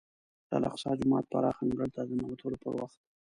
د 0.49 0.51
الاقصی 0.57 0.91
جومات 1.01 1.25
پراخ 1.31 1.55
انګړ 1.61 1.79
ته 1.95 2.01
د 2.05 2.11
ننوتلو 2.19 2.61
پر 2.63 2.73
وخت. 2.79 2.99